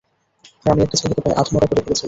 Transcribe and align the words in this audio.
আর 0.61 0.71
আমি 0.73 0.81
একটা 0.83 0.97
ছেলেকে 1.01 1.21
প্রায় 1.23 1.37
আধমরা 1.41 1.65
করে 1.65 1.81
ফেলছিলাম। 1.81 1.99